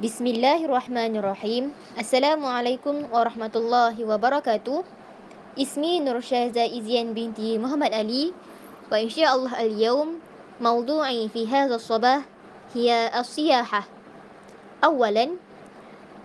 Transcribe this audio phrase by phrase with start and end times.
[0.00, 1.64] بسم الله الرحمن الرحيم
[2.00, 4.76] السلام عليكم ورحمة الله وبركاته
[5.60, 8.32] اسمي نرشازة إزيان بنتي محمد علي
[8.88, 10.08] وإن شاء الله اليوم
[10.64, 12.20] موضوعي في هذا الصباح
[12.72, 13.82] هي السياحة
[14.88, 15.36] أولا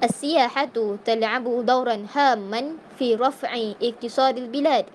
[0.07, 0.71] السياحة
[1.03, 2.61] تلعب دورا هاما
[2.95, 3.51] في رفع
[3.83, 4.85] اقتصاد البلاد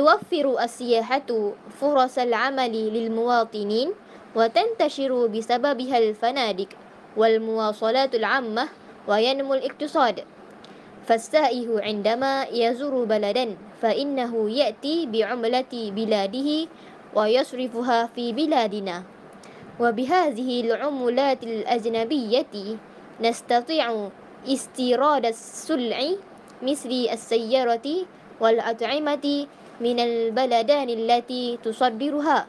[0.00, 1.30] توفر السياحة
[1.76, 3.88] فرص العمل للمواطنين
[4.32, 6.72] وتنتشر بسببها الفنادق
[7.16, 8.72] wal muwasalatul ammah
[9.04, 10.24] wa yanmul iktisad
[11.04, 16.70] fastaihu indama yazuru baladan fa innahu yati bi umlati biladihi
[17.12, 19.04] wa yasrifuha fi biladina
[19.76, 22.80] wa bihadhihi al umulatil ajnabiyyati
[23.20, 24.08] nastati'u
[24.48, 26.16] istirad as-sul'i
[26.64, 28.06] misli as-sayyarati
[28.40, 29.44] wal at'imati
[29.84, 32.46] min al baladan allati tusaddiruha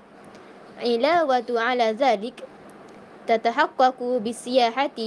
[0.85, 2.43] ilawatu ala dhalik
[3.27, 4.99] تتحقق بالسياحة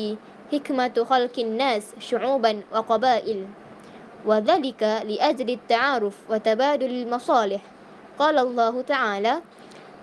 [0.53, 3.47] حكمة خلق الناس شعوبا وقبائل
[4.27, 7.61] وذلك لأجل التعارف وتبادل المصالح
[8.19, 9.35] قال الله تعالى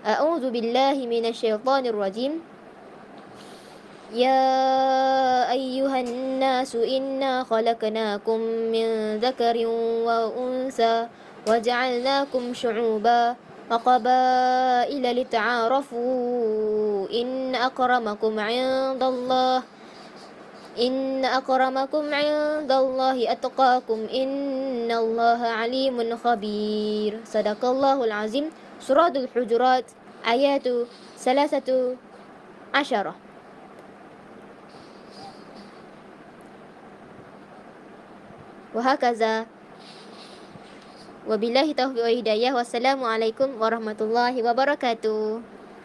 [0.06, 2.32] أعوذ بالله من الشيطان الرجيم
[4.14, 4.42] يا
[5.52, 8.38] أيها الناس إنا خلقناكم
[8.72, 8.86] من
[9.18, 9.56] ذكر
[10.06, 11.06] وأنثى
[11.48, 13.34] وجعلناكم شعوبا
[13.70, 19.62] وقبائل لتعارفوا إن أكرمكم عند الله
[20.80, 28.46] إن أكرمكم عند الله أتقاكم إن الله عليم خبير صدق الله العظيم
[28.80, 29.84] سورة الحجرات
[30.26, 30.64] آيات
[31.18, 31.96] ثلاثة
[32.74, 33.14] عشرة
[38.74, 39.46] وهكذا
[41.24, 42.52] Wabillahi taufiq wa hidayah.
[42.52, 45.63] Wassalamualaikum warahmatullahi wabarakatuh.